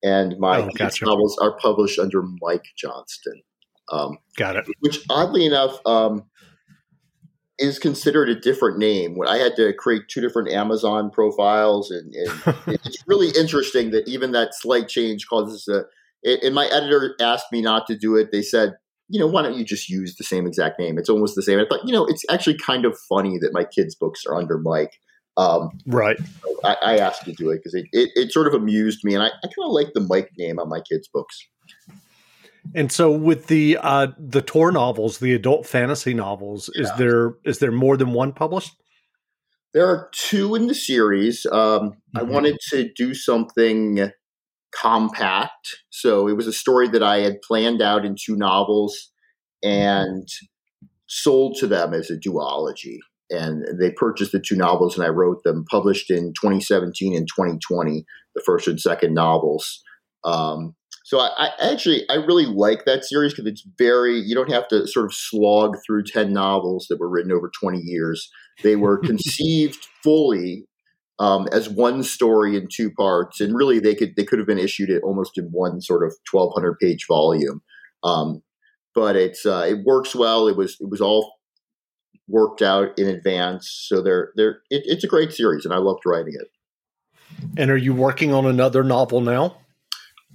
and 0.01 0.33
my 0.39 0.61
oh, 0.61 0.69
gotcha. 0.75 1.05
novels 1.05 1.37
are 1.39 1.55
published 1.59 1.99
under 1.99 2.23
Mike 2.41 2.65
Johnston. 2.75 3.43
Um, 3.91 4.17
Got 4.35 4.55
it. 4.55 4.65
Which 4.79 5.05
oddly 5.11 5.45
enough 5.45 5.77
um, 5.85 6.23
is 7.59 7.77
considered 7.77 8.29
a 8.29 8.39
different 8.39 8.79
name. 8.79 9.15
When 9.15 9.27
I 9.27 9.37
had 9.37 9.55
to 9.57 9.73
create 9.73 10.07
two 10.09 10.21
different 10.21 10.49
Amazon 10.49 11.11
profiles, 11.11 11.91
and, 11.91 12.11
and 12.15 12.55
it's 12.83 13.03
really 13.05 13.29
interesting 13.39 13.91
that 13.91 14.07
even 14.07 14.31
that 14.31 14.55
slight 14.55 14.87
change 14.87 15.27
causes 15.27 15.67
a. 15.67 15.83
And 16.23 16.55
my 16.55 16.65
editor 16.65 17.15
asked 17.21 17.51
me 17.51 17.61
not 17.61 17.85
to 17.85 17.95
do 17.95 18.15
it. 18.15 18.31
They 18.31 18.41
said 18.41 18.73
you 19.09 19.19
know, 19.19 19.27
why 19.27 19.41
don't 19.41 19.57
you 19.57 19.63
just 19.63 19.89
use 19.89 20.15
the 20.15 20.23
same 20.23 20.45
exact 20.45 20.79
name? 20.79 20.97
It's 20.97 21.09
almost 21.09 21.35
the 21.35 21.43
same. 21.43 21.59
I 21.59 21.65
thought, 21.67 21.85
you 21.85 21.93
know, 21.93 22.05
it's 22.05 22.23
actually 22.29 22.57
kind 22.57 22.85
of 22.85 22.97
funny 23.09 23.37
that 23.39 23.53
my 23.53 23.63
kids' 23.63 23.95
books 23.95 24.25
are 24.25 24.35
under 24.35 24.57
Mike. 24.57 24.99
Um, 25.37 25.69
right. 25.85 26.17
So 26.41 26.59
I, 26.63 26.77
I, 26.83 26.97
asked 26.97 27.25
to 27.25 27.31
do 27.31 27.51
it 27.51 27.57
because 27.57 27.75
it, 27.75 27.85
it, 27.91 28.09
it, 28.15 28.31
sort 28.31 28.47
of 28.47 28.55
amused 28.55 29.03
me, 29.03 29.13
and 29.13 29.21
I, 29.21 29.27
I 29.27 29.43
kind 29.43 29.65
of 29.65 29.71
like 29.71 29.93
the 29.93 30.01
Mike 30.01 30.31
name 30.35 30.57
on 30.57 30.67
my 30.67 30.81
kids' 30.81 31.07
books. 31.07 31.47
And 32.73 32.91
so, 32.91 33.11
with 33.11 33.45
the 33.45 33.77
uh, 33.79 34.07
the 34.17 34.41
Tor 34.41 34.71
novels, 34.71 35.19
the 35.19 35.35
adult 35.35 35.67
fantasy 35.67 36.15
novels, 36.15 36.71
yeah. 36.73 36.81
is 36.81 36.91
there 36.97 37.35
is 37.45 37.59
there 37.59 37.71
more 37.71 37.97
than 37.97 38.13
one 38.13 38.33
published? 38.33 38.73
There 39.73 39.87
are 39.87 40.09
two 40.11 40.55
in 40.55 40.65
the 40.65 40.73
series. 40.73 41.45
Um, 41.45 41.91
mm-hmm. 41.91 42.17
I 42.17 42.23
wanted 42.23 42.57
to 42.69 42.91
do 42.95 43.13
something 43.13 44.11
compact, 44.71 45.77
so 45.89 46.27
it 46.27 46.37
was 46.37 46.47
a 46.47 46.53
story 46.53 46.87
that 46.89 47.03
I 47.03 47.19
had 47.19 47.41
planned 47.41 47.81
out 47.81 48.05
in 48.05 48.15
two 48.15 48.35
novels 48.35 49.11
and 49.63 50.27
sold 51.07 51.57
to 51.59 51.67
them 51.67 51.93
as 51.93 52.09
a 52.09 52.17
duology. 52.17 52.97
And 53.29 53.65
they 53.79 53.91
purchased 53.91 54.31
the 54.31 54.39
two 54.39 54.55
novels, 54.55 54.97
and 54.97 55.05
I 55.05 55.09
wrote 55.09 55.43
them, 55.43 55.65
published 55.69 56.09
in 56.09 56.33
2017 56.39 57.15
and 57.15 57.27
2020, 57.27 58.05
the 58.35 58.43
first 58.45 58.67
and 58.67 58.79
second 58.79 59.13
novels. 59.13 59.83
Um, 60.23 60.75
so 61.07 61.19
I, 61.19 61.29
I, 61.37 61.71
actually 61.71 62.03
I 62.09 62.15
really 62.15 62.45
like 62.45 62.83
that 62.83 63.05
series 63.05 63.33
because 63.33 63.49
it's 63.49 63.65
very 63.77 64.19
you 64.19 64.35
don't 64.35 64.51
have 64.51 64.67
to 64.67 64.85
sort 64.87 65.05
of 65.05 65.13
slog 65.13 65.77
through 65.85 66.03
ten 66.03 66.33
novels 66.33 66.87
that 66.89 66.99
were 66.99 67.09
written 67.09 67.31
over 67.31 67.49
twenty 67.57 67.79
years. 67.79 68.29
They 68.61 68.75
were 68.75 68.97
conceived 69.03 69.87
fully 70.03 70.65
um, 71.19 71.47
as 71.51 71.69
one 71.69 72.03
story 72.03 72.55
in 72.55 72.67
two 72.71 72.91
parts, 72.91 73.41
and 73.41 73.55
really 73.55 73.79
they 73.79 73.95
could 73.95 74.15
they 74.15 74.23
could 74.23 74.39
have 74.39 74.47
been 74.47 74.59
issued 74.59 74.89
it 74.89 75.03
almost 75.03 75.37
in 75.37 75.45
one 75.45 75.81
sort 75.81 76.05
of 76.05 76.15
twelve 76.29 76.53
hundred 76.53 76.77
page 76.79 77.05
volume. 77.07 77.61
Um, 78.03 78.43
but 78.93 79.15
it's 79.15 79.45
uh, 79.45 79.65
it 79.67 79.83
works 79.85 80.15
well. 80.15 80.47
It 80.47 80.57
was 80.57 80.77
it 80.79 80.89
was 80.89 81.01
all 81.01 81.33
worked 82.27 82.61
out 82.61 82.97
in 82.97 83.07
advance, 83.07 83.69
so 83.87 84.01
they're 84.01 84.31
they're 84.35 84.61
it, 84.69 84.83
it's 84.85 85.03
a 85.03 85.07
great 85.07 85.31
series, 85.33 85.65
and 85.65 85.73
I 85.73 85.77
loved 85.77 86.01
writing 86.05 86.33
it. 86.35 86.47
And 87.57 87.69
are 87.69 87.77
you 87.77 87.93
working 87.93 88.33
on 88.33 88.45
another 88.45 88.83
novel 88.83 89.21
now? 89.21 89.57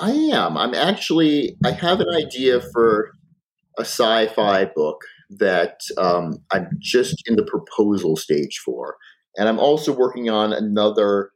I 0.01 0.11
am. 0.11 0.57
I'm 0.57 0.75
actually. 0.75 1.57
I 1.65 1.73
have 1.73 2.01
an 2.01 2.09
idea 2.15 2.61
for 2.73 3.12
a 3.79 3.83
sci-fi 3.83 4.67
book 4.67 5.03
that 5.39 5.81
um, 5.99 6.39
I'm 6.53 6.69
just 6.79 7.23
in 7.27 7.37
the 7.37 7.45
proposal 7.45 8.17
stage 8.17 8.61
for, 8.65 8.97
and 9.37 9.49
I'm 9.49 9.59
also 9.59 9.93
working 9.93 10.31
on 10.31 10.53
another 10.53 11.31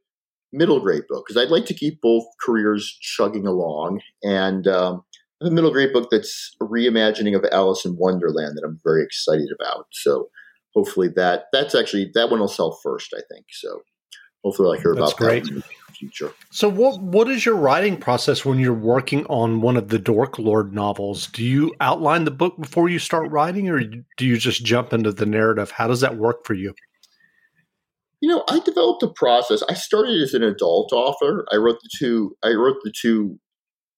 middle 0.52 0.80
grade 0.80 1.04
book 1.08 1.24
because 1.26 1.40
I'd 1.40 1.50
like 1.50 1.66
to 1.66 1.74
keep 1.74 2.00
both 2.00 2.24
careers 2.44 2.96
chugging 3.00 3.46
along. 3.46 4.00
And 4.22 4.66
um, 4.66 5.02
a 5.40 5.50
middle 5.50 5.70
grade 5.72 5.92
book 5.92 6.08
that's 6.10 6.56
a 6.60 6.64
reimagining 6.64 7.36
of 7.36 7.44
Alice 7.52 7.84
in 7.84 7.96
Wonderland 7.96 8.56
that 8.56 8.64
I'm 8.64 8.80
very 8.84 9.04
excited 9.04 9.48
about. 9.58 9.86
So 9.92 10.28
hopefully 10.74 11.08
that 11.16 11.44
that's 11.52 11.74
actually 11.74 12.10
that 12.14 12.30
one 12.30 12.40
will 12.40 12.48
sell 12.48 12.78
first. 12.82 13.14
I 13.14 13.22
think 13.32 13.46
so. 13.50 13.80
Hopefully, 14.44 14.76
I'll 14.76 14.82
hear 14.82 14.94
that's 14.94 15.12
about 15.12 15.16
great. 15.16 15.44
that 15.44 15.50
in 15.50 15.56
the 15.56 15.92
future. 15.92 16.32
So 16.50 16.68
what 16.68 17.00
what 17.00 17.28
is 17.28 17.44
your 17.44 17.56
writing 17.56 17.96
process 17.96 18.44
when 18.44 18.60
you're 18.60 18.72
working 18.72 19.26
on 19.26 19.60
one 19.60 19.76
of 19.76 19.88
the 19.88 19.98
Dork 19.98 20.38
Lord 20.38 20.72
novels? 20.72 21.26
Do 21.26 21.42
you 21.42 21.74
outline 21.80 22.24
the 22.24 22.30
book 22.30 22.56
before 22.60 22.88
you 22.88 23.00
start 23.00 23.30
writing 23.30 23.68
or 23.68 23.82
do 23.82 24.26
you 24.26 24.36
just 24.36 24.64
jump 24.64 24.92
into 24.92 25.10
the 25.10 25.26
narrative? 25.26 25.72
How 25.72 25.88
does 25.88 26.00
that 26.02 26.16
work 26.16 26.44
for 26.44 26.54
you? 26.54 26.74
You 28.20 28.30
know, 28.30 28.44
I 28.48 28.60
developed 28.60 29.02
a 29.02 29.08
process. 29.08 29.62
I 29.68 29.74
started 29.74 30.20
as 30.22 30.34
an 30.34 30.42
adult 30.42 30.92
author. 30.92 31.44
I 31.52 31.56
wrote 31.56 31.78
the 31.82 31.90
two 31.98 32.36
I 32.42 32.50
wrote 32.50 32.78
the 32.82 32.92
two 32.98 33.38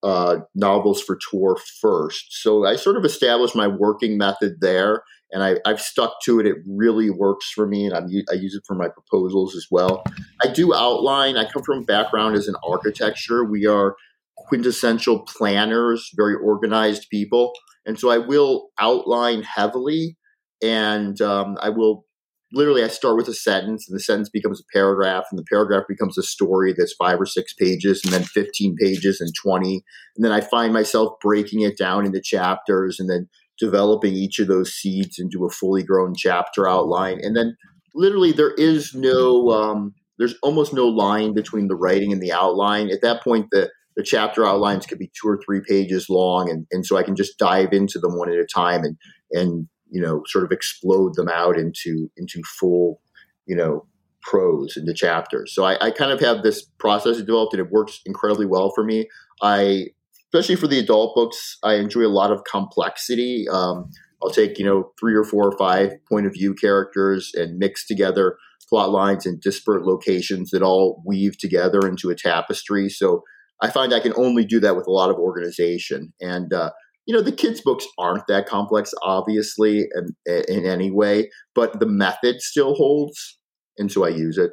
uh, 0.02 0.38
novels 0.54 1.02
for 1.02 1.18
Tor 1.30 1.56
first. 1.80 2.26
So 2.42 2.64
I 2.64 2.76
sort 2.76 2.96
of 2.96 3.04
established 3.04 3.56
my 3.56 3.66
working 3.66 4.16
method 4.16 4.56
there 4.60 5.02
and 5.30 5.42
I, 5.42 5.56
have 5.68 5.80
stuck 5.80 6.20
to 6.24 6.40
it. 6.40 6.46
It 6.46 6.56
really 6.66 7.10
works 7.10 7.50
for 7.50 7.66
me, 7.66 7.86
and 7.86 7.94
I'm, 7.94 8.08
I 8.30 8.34
use 8.34 8.54
it 8.54 8.62
for 8.66 8.74
my 8.74 8.88
proposals 8.88 9.54
as 9.54 9.66
well. 9.70 10.02
I 10.42 10.48
do 10.48 10.74
outline. 10.74 11.36
I 11.36 11.44
come 11.44 11.62
from 11.62 11.80
a 11.80 11.84
background 11.84 12.36
as 12.36 12.48
an 12.48 12.54
architecture. 12.66 13.44
We 13.44 13.66
are 13.66 13.96
quintessential 14.36 15.20
planners, 15.20 16.10
very 16.16 16.34
organized 16.34 17.08
people, 17.10 17.52
and 17.84 17.98
so 17.98 18.10
I 18.10 18.18
will 18.18 18.68
outline 18.78 19.42
heavily, 19.42 20.16
and 20.62 21.20
um, 21.20 21.58
I 21.60 21.70
will 21.70 22.06
literally 22.52 22.82
I 22.82 22.88
start 22.88 23.16
with 23.16 23.28
a 23.28 23.34
sentence, 23.34 23.88
and 23.88 23.94
the 23.94 24.00
sentence 24.00 24.28
becomes 24.28 24.60
a 24.60 24.76
paragraph, 24.76 25.24
and 25.30 25.38
the 25.38 25.46
paragraph 25.50 25.84
becomes 25.88 26.16
a 26.18 26.22
story 26.22 26.74
that's 26.76 26.94
five 26.94 27.20
or 27.20 27.26
six 27.26 27.54
pages, 27.54 28.02
and 28.04 28.12
then 28.12 28.24
fifteen 28.24 28.76
pages, 28.80 29.20
and 29.20 29.30
twenty, 29.34 29.84
and 30.16 30.24
then 30.24 30.32
I 30.32 30.40
find 30.40 30.72
myself 30.72 31.14
breaking 31.20 31.62
it 31.62 31.76
down 31.78 32.06
into 32.06 32.20
chapters, 32.22 32.98
and 32.98 33.08
then 33.08 33.28
developing 33.58 34.14
each 34.14 34.38
of 34.38 34.46
those 34.46 34.72
seeds 34.72 35.18
into 35.18 35.44
a 35.44 35.50
fully 35.50 35.82
grown 35.82 36.14
chapter 36.16 36.68
outline. 36.68 37.18
And 37.20 37.36
then 37.36 37.56
literally 37.92 38.30
there 38.30 38.54
is 38.54 38.94
no, 38.94 39.48
um, 39.50 39.94
there's 40.16 40.36
almost 40.44 40.72
no 40.72 40.86
line 40.86 41.34
between 41.34 41.66
the 41.66 41.74
writing 41.74 42.12
and 42.12 42.22
the 42.22 42.30
outline. 42.30 42.88
At 42.88 43.02
that 43.02 43.20
point, 43.20 43.46
the, 43.50 43.68
the 43.96 44.04
chapter 44.04 44.46
outlines 44.46 44.86
could 44.86 45.00
be 45.00 45.10
two 45.20 45.28
or 45.28 45.40
three 45.44 45.60
pages 45.68 46.06
long. 46.08 46.48
And, 46.48 46.68
and 46.70 46.86
so 46.86 46.96
I 46.96 47.02
can 47.02 47.16
just 47.16 47.36
dive 47.36 47.72
into 47.72 47.98
them 47.98 48.16
one 48.16 48.30
at 48.30 48.38
a 48.38 48.46
time 48.46 48.84
and, 48.84 48.96
and, 49.32 49.68
you 49.90 50.00
know, 50.00 50.22
sort 50.26 50.44
of 50.44 50.52
explode 50.52 51.14
them 51.14 51.28
out 51.28 51.58
into, 51.58 52.10
into 52.16 52.42
full, 52.58 53.00
you 53.46 53.56
know, 53.56 53.86
prose 54.22 54.76
into 54.76 54.92
chapters. 54.92 55.54
So 55.54 55.64
I, 55.64 55.86
I 55.86 55.90
kind 55.90 56.12
of 56.12 56.20
have 56.20 56.42
this 56.42 56.62
process 56.78 57.18
developed 57.18 57.54
and 57.54 57.64
it 57.64 57.72
works 57.72 58.00
incredibly 58.04 58.46
well 58.46 58.70
for 58.74 58.84
me. 58.84 59.08
I 59.42 59.88
especially 60.32 60.56
for 60.56 60.66
the 60.66 60.78
adult 60.78 61.14
books, 61.14 61.56
I 61.62 61.74
enjoy 61.74 62.02
a 62.02 62.08
lot 62.08 62.30
of 62.30 62.44
complexity. 62.44 63.46
Um, 63.50 63.90
I'll 64.22 64.30
take 64.30 64.58
you 64.58 64.64
know 64.64 64.92
three 64.98 65.14
or 65.14 65.24
four 65.24 65.48
or 65.48 65.56
five 65.56 65.92
point 66.08 66.26
of 66.26 66.34
view 66.34 66.54
characters 66.54 67.32
and 67.34 67.58
mix 67.58 67.86
together 67.86 68.36
plot 68.68 68.90
lines 68.90 69.24
in 69.24 69.38
disparate 69.38 69.86
locations 69.86 70.50
that 70.50 70.62
all 70.62 71.02
weave 71.06 71.38
together 71.38 71.80
into 71.86 72.10
a 72.10 72.14
tapestry. 72.14 72.88
So 72.90 73.22
I 73.62 73.70
find 73.70 73.94
I 73.94 74.00
can 74.00 74.12
only 74.16 74.44
do 74.44 74.60
that 74.60 74.76
with 74.76 74.86
a 74.86 74.92
lot 74.92 75.10
of 75.10 75.16
organization. 75.16 76.12
And 76.20 76.52
uh, 76.52 76.72
you 77.08 77.14
know 77.14 77.22
the 77.22 77.32
kids' 77.32 77.60
books 77.60 77.84
aren't 77.98 78.28
that 78.28 78.46
complex, 78.46 78.94
obviously, 79.02 79.88
in, 80.26 80.44
in 80.48 80.64
any 80.64 80.92
way, 80.92 81.30
but 81.56 81.80
the 81.80 81.86
method 81.86 82.40
still 82.40 82.74
holds, 82.74 83.38
and 83.76 83.90
so 83.90 84.04
I 84.04 84.10
use 84.10 84.38
it. 84.38 84.52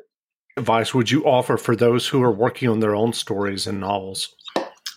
Advice 0.57 0.93
would 0.93 1.11
you 1.11 1.23
offer 1.25 1.57
for 1.57 1.75
those 1.75 2.07
who 2.07 2.23
are 2.23 2.31
working 2.31 2.69
on 2.69 2.79
their 2.79 2.95
own 2.95 3.13
stories 3.13 3.67
and 3.67 3.79
novels? 3.79 4.33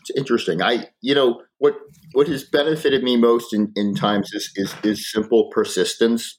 it's 0.08 0.18
interesting. 0.18 0.62
I, 0.62 0.86
you 1.00 1.14
know, 1.14 1.42
what 1.58 1.74
what 2.12 2.28
has 2.28 2.44
benefited 2.44 3.02
me 3.02 3.16
most 3.16 3.52
in, 3.52 3.72
in 3.76 3.94
times 3.94 4.30
is, 4.32 4.50
is, 4.56 4.74
is 4.82 5.10
simple 5.10 5.50
persistence. 5.50 6.38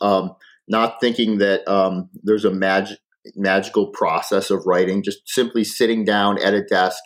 Um, 0.00 0.34
not 0.68 1.00
thinking 1.00 1.38
that 1.38 1.66
um, 1.68 2.10
there's 2.22 2.44
a 2.44 2.50
magic 2.50 2.98
magical 3.34 3.88
process 3.88 4.50
of 4.50 4.66
writing. 4.66 5.02
Just 5.02 5.20
simply 5.26 5.64
sitting 5.64 6.04
down 6.04 6.42
at 6.42 6.54
a 6.54 6.62
desk 6.62 6.98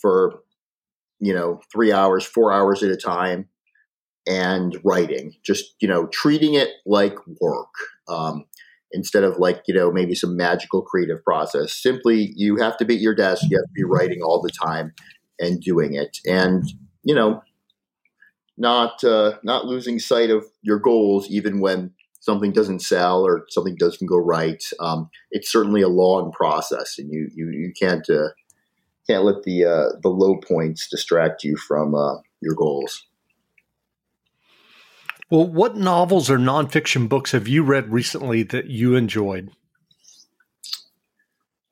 for 0.00 0.40
you 1.24 1.34
know 1.34 1.60
three 1.72 1.92
hours, 1.92 2.24
four 2.24 2.52
hours 2.52 2.82
at 2.82 2.90
a 2.90 2.96
time, 2.96 3.48
and 4.26 4.78
writing. 4.84 5.34
Just 5.44 5.74
you 5.80 5.88
know, 5.88 6.06
treating 6.08 6.54
it 6.54 6.70
like 6.86 7.16
work. 7.40 7.72
Um, 8.08 8.44
instead 8.92 9.24
of 9.24 9.38
like 9.38 9.62
you 9.66 9.74
know 9.74 9.90
maybe 9.90 10.14
some 10.14 10.36
magical 10.36 10.80
creative 10.80 11.20
process 11.24 11.74
simply 11.74 12.32
you 12.36 12.56
have 12.56 12.76
to 12.76 12.84
be 12.84 12.94
at 12.94 13.00
your 13.00 13.14
desk 13.14 13.42
you 13.50 13.56
have 13.56 13.64
to 13.64 13.72
be 13.74 13.82
writing 13.82 14.20
all 14.22 14.40
the 14.40 14.52
time 14.64 14.92
and 15.40 15.60
doing 15.60 15.94
it, 15.94 16.18
and 16.26 16.64
you 17.02 17.14
know, 17.14 17.42
not 18.56 19.02
uh, 19.04 19.34
not 19.42 19.66
losing 19.66 19.98
sight 19.98 20.30
of 20.30 20.44
your 20.62 20.78
goals 20.78 21.28
even 21.30 21.60
when 21.60 21.92
something 22.20 22.52
doesn't 22.52 22.80
sell 22.80 23.22
or 23.22 23.44
something 23.50 23.76
doesn't 23.76 24.06
go 24.06 24.16
right. 24.16 24.64
Um, 24.80 25.10
it's 25.30 25.52
certainly 25.52 25.82
a 25.82 25.88
long 25.88 26.32
process, 26.32 26.98
and 26.98 27.10
you 27.12 27.28
you 27.34 27.50
you 27.50 27.72
can't 27.78 28.08
uh, 28.08 28.28
can't 29.08 29.24
let 29.24 29.42
the 29.42 29.64
uh, 29.64 29.98
the 30.02 30.08
low 30.08 30.36
points 30.36 30.88
distract 30.88 31.44
you 31.44 31.56
from 31.56 31.94
uh, 31.94 32.16
your 32.40 32.54
goals. 32.54 33.04
Well, 35.30 35.46
what 35.46 35.76
novels 35.76 36.30
or 36.30 36.38
nonfiction 36.38 37.08
books 37.08 37.32
have 37.32 37.48
you 37.48 37.62
read 37.62 37.92
recently 37.92 38.42
that 38.44 38.66
you 38.66 38.94
enjoyed? 38.94 39.50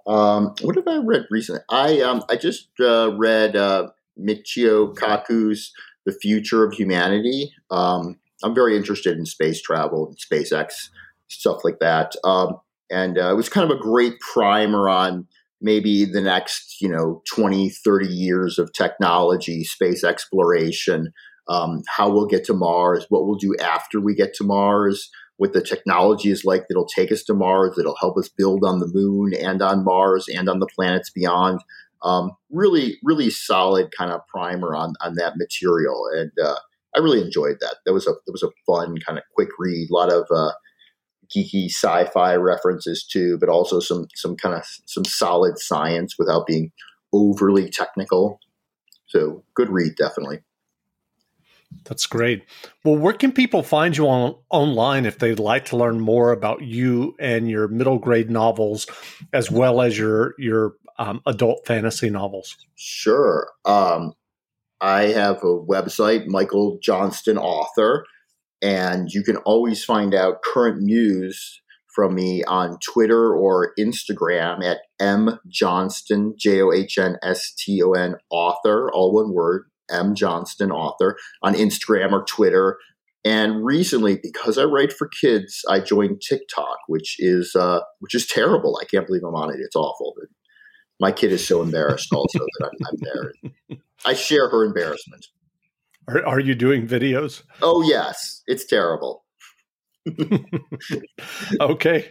Um, 0.07 0.55
what 0.63 0.77
have 0.77 0.89
I 0.89 0.97
read 0.97 1.27
recently? 1.31 1.63
I 1.71 2.01
um, 2.01 2.25
I 2.29 2.37
just 2.37 2.69
uh, 2.81 3.15
read 3.17 3.55
uh, 3.55 3.91
Michio 4.19 4.95
Kaku's 4.95 5.73
The 6.05 6.13
Future 6.13 6.65
of 6.65 6.73
Humanity. 6.73 7.53
Um, 7.71 8.19
I'm 8.43 8.55
very 8.55 8.77
interested 8.77 9.17
in 9.17 9.27
space 9.27 9.61
travel 9.63 10.09
and 10.09 10.17
SpaceX 10.19 10.89
stuff 11.29 11.65
like 11.65 11.79
that. 11.79 12.15
Um, 12.25 12.59
and 12.91 13.17
uh, 13.17 13.31
it 13.33 13.37
was 13.37 13.49
kind 13.49 13.71
of 13.71 13.77
a 13.77 13.81
great 13.81 14.21
primer 14.21 14.89
on 14.89 15.27
maybe 15.63 16.05
the 16.05 16.21
next, 16.21 16.81
you 16.81 16.89
know, 16.89 17.23
20, 17.35 17.71
30 17.71 18.07
years 18.07 18.59
of 18.59 18.73
technology, 18.73 19.65
space 19.65 20.05
exploration, 20.05 21.13
um, 21.49 21.83
how 21.89 22.11
we'll 22.11 22.27
get 22.27 22.45
to 22.45 22.55
Mars, 22.55 23.07
what 23.09 23.27
we'll 23.27 23.37
do 23.37 23.55
after 23.61 24.01
we 24.01 24.15
get 24.15 24.35
to 24.35 24.45
Mars, 24.45 25.11
what 25.37 25.53
the 25.53 25.63
technology 25.63 26.31
is 26.31 26.45
like 26.45 26.67
that'll 26.69 26.87
take 26.87 27.11
us 27.11 27.23
to 27.25 27.35
Mars, 27.35 27.75
that'll 27.77 27.97
help 27.97 28.17
us 28.17 28.29
build 28.29 28.65
on 28.65 28.79
the 28.79 28.91
moon 28.93 29.33
and 29.35 29.63
on 29.63 29.85
Mars 29.85 30.29
and 30.29 30.49
on 30.49 30.61
the 30.61 30.69
planets 30.75 31.11
beyond. 31.11 31.61
Um, 32.03 32.33
really, 32.51 32.99
really 33.03 33.31
solid 33.31 33.93
kind 33.97 34.11
of 34.11 34.27
primer 34.27 34.75
on 34.75 34.95
on 35.01 35.15
that 35.15 35.35
material, 35.37 36.09
and 36.13 36.33
uh, 36.43 36.57
I 36.97 36.99
really 36.99 37.21
enjoyed 37.21 37.59
that. 37.61 37.77
That 37.87 37.93
was 37.93 38.09
a 38.09 38.13
that 38.27 38.33
was 38.33 38.43
a 38.43 38.51
fun 38.67 38.97
kind 39.07 39.19
of 39.19 39.25
quick 39.35 39.51
read. 39.59 39.89
A 39.89 39.95
lot 39.95 40.13
of 40.13 40.27
uh, 40.29 40.51
geeky 41.35 41.67
sci-fi 41.67 42.35
references 42.35 43.05
too, 43.05 43.39
but 43.39 43.49
also 43.49 43.81
some 43.81 44.07
some 44.15 44.37
kind 44.37 44.55
of 44.55 44.65
some 44.87 45.05
solid 45.05 45.59
science 45.59 46.17
without 46.19 46.47
being 46.47 46.73
overly 47.13 47.69
technical. 47.69 48.41
So 49.07 49.45
good 49.55 49.69
read, 49.69 49.97
definitely. 49.97 50.41
That's 51.85 52.07
great. 52.07 52.45
Well, 52.85 52.97
where 52.97 53.15
can 53.15 53.33
people 53.33 53.63
find 53.63 53.97
you 53.97 54.07
on 54.09 54.37
online 54.51 55.07
if 55.07 55.19
they'd 55.19 55.39
like 55.39 55.65
to 55.67 55.77
learn 55.77 56.01
more 56.01 56.33
about 56.33 56.63
you 56.63 57.17
and 57.19 57.49
your 57.51 57.69
middle 57.69 57.99
grade 57.99 58.31
novels, 58.31 58.87
as 59.33 59.51
well 59.51 59.81
as 59.81 59.99
your 59.99 60.35
your 60.39 60.75
um, 60.99 61.23
adult 61.27 61.67
fantasy 61.67 62.11
novels? 62.11 62.57
Sure. 62.75 63.49
Um, 63.65 64.15
I 64.81 65.05
have 65.05 65.37
a 65.39 65.59
website, 65.59 66.27
Michael 66.27 66.79
Johnston 66.83 67.39
Author, 67.39 68.05
and 68.63 69.11
you 69.11 69.23
can 69.23 69.37
always 69.39 69.85
find 69.85 70.15
out 70.15 70.43
current 70.43 70.81
news 70.81 71.61
from 71.95 72.15
me 72.15 72.43
on 72.45 72.79
Twitter 72.79 73.35
or 73.35 73.75
Instagram 73.79 74.65
at 74.65 74.79
M 74.99 75.39
Johnston, 75.49 76.35
J 76.39 76.63
O 76.63 76.73
H 76.73 76.97
N 76.97 77.17
S 77.23 77.53
T 77.59 77.83
O 77.83 77.93
N 77.93 78.15
author, 78.31 78.91
all 78.93 79.13
one 79.13 79.35
word, 79.35 79.65
M 79.91 80.15
Johnston 80.15 80.71
author 80.71 81.19
on 81.43 81.55
Instagram 81.55 82.13
or 82.13 82.25
Twitter. 82.25 82.79
And 83.25 83.65
recently, 83.65 84.19
because 84.21 84.59
I 84.59 84.65
write 84.65 84.93
for 84.93 85.09
kids, 85.21 85.61
I 85.69 85.79
joined 85.79 86.23
TikTok, 86.27 86.79
which 86.89 87.17
is 87.19 87.55
uh, 87.55 87.81
which 88.01 88.15
is 88.15 88.27
terrible. 88.27 88.79
I 88.81 88.85
can't 88.85 89.07
believe 89.07 89.23
I'm 89.23 89.35
on 89.35 89.51
it. 89.51 89.61
It's 89.61 89.77
awful. 89.77 90.15
But 90.17 90.29
my 90.99 91.13
kid 91.13 91.33
is 91.33 91.47
so 91.47 91.63
embarrassed 91.63 92.13
also 92.13 92.39
that 92.39 92.71
I'm, 92.71 92.87
I'm 92.89 92.99
there. 93.01 93.79
I 94.07 94.15
share 94.15 94.49
her 94.49 94.65
embarrassment. 94.65 95.27
Are, 96.09 96.25
are 96.27 96.41
you 96.41 96.55
doing 96.55 96.87
videos? 96.87 97.43
Oh 97.61 97.83
yes, 97.83 98.43
it's 98.47 98.67
terrible. 98.67 99.25
okay. 101.61 102.11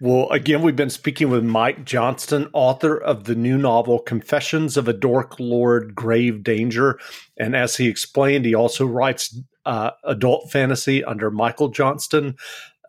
Well, 0.00 0.30
again, 0.30 0.62
we've 0.62 0.76
been 0.76 0.90
speaking 0.90 1.28
with 1.30 1.44
Mike 1.44 1.84
Johnston, 1.84 2.48
author 2.52 2.96
of 2.96 3.24
the 3.24 3.34
new 3.34 3.58
novel 3.58 3.98
Confessions 3.98 4.76
of 4.76 4.88
a 4.88 4.92
Dork 4.92 5.38
Lord 5.38 5.94
Grave 5.94 6.42
Danger. 6.42 6.98
And 7.36 7.54
as 7.54 7.76
he 7.76 7.88
explained, 7.88 8.44
he 8.44 8.54
also 8.54 8.86
writes 8.86 9.38
uh, 9.66 9.90
adult 10.04 10.50
fantasy 10.50 11.04
under 11.04 11.30
Michael 11.30 11.68
Johnston. 11.68 12.36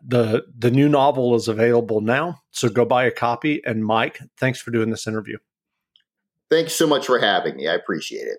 The 0.02 0.44
the 0.56 0.70
new 0.70 0.88
novel 0.88 1.34
is 1.34 1.46
available 1.46 2.00
now, 2.00 2.40
so 2.52 2.70
go 2.70 2.86
buy 2.86 3.04
a 3.04 3.10
copy. 3.10 3.60
And 3.66 3.84
Mike, 3.84 4.18
thanks 4.38 4.58
for 4.58 4.70
doing 4.70 4.88
this 4.88 5.06
interview. 5.06 5.36
Thanks 6.48 6.72
so 6.72 6.86
much 6.86 7.06
for 7.06 7.18
having 7.18 7.56
me. 7.56 7.68
I 7.68 7.74
appreciate 7.74 8.26
it. 8.26 8.38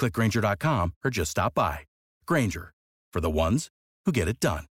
clickgrainger.com, 0.00 0.94
or 1.04 1.10
just 1.10 1.30
stop 1.30 1.54
by. 1.54 1.80
Grainger, 2.26 2.72
for 3.12 3.20
the 3.20 3.30
ones 3.30 3.68
who 4.06 4.12
get 4.12 4.28
it 4.28 4.40
done. 4.40 4.64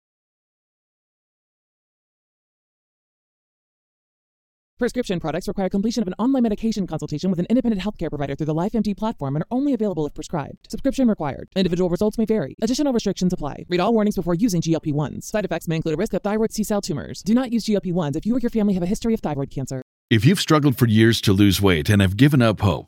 Prescription 4.79 5.19
products 5.19 5.45
require 5.49 5.67
completion 5.67 6.01
of 6.01 6.07
an 6.07 6.13
online 6.17 6.43
medication 6.43 6.87
consultation 6.87 7.29
with 7.29 7.37
an 7.37 7.45
independent 7.49 7.81
healthcare 7.81 8.07
provider 8.07 8.33
through 8.33 8.45
the 8.45 8.55
LifeMD 8.55 8.95
platform 8.95 9.35
and 9.35 9.43
are 9.43 9.47
only 9.51 9.73
available 9.73 10.07
if 10.07 10.13
prescribed. 10.13 10.71
Subscription 10.71 11.09
required. 11.09 11.49
Individual 11.57 11.89
results 11.89 12.17
may 12.17 12.23
vary. 12.23 12.55
Additional 12.61 12.93
restrictions 12.93 13.33
apply. 13.33 13.65
Read 13.67 13.81
all 13.81 13.93
warnings 13.93 14.15
before 14.15 14.35
using 14.35 14.61
GLP-1s. 14.61 15.23
Side 15.23 15.43
effects 15.43 15.67
may 15.67 15.75
include 15.75 15.95
a 15.95 15.97
risk 15.97 16.13
of 16.13 16.21
thyroid 16.23 16.53
C-cell 16.53 16.79
tumors. 16.79 17.21
Do 17.23 17.33
not 17.33 17.51
use 17.51 17.65
GLP-1s 17.65 18.15
if 18.15 18.25
you 18.25 18.37
or 18.37 18.39
your 18.39 18.49
family 18.49 18.73
have 18.73 18.81
a 18.81 18.85
history 18.85 19.13
of 19.13 19.19
thyroid 19.19 19.51
cancer. 19.51 19.81
If 20.09 20.23
you've 20.23 20.39
struggled 20.39 20.77
for 20.77 20.87
years 20.87 21.19
to 21.21 21.33
lose 21.33 21.61
weight 21.61 21.89
and 21.89 22.01
have 22.01 22.15
given 22.15 22.41
up 22.41 22.61
hope, 22.61 22.87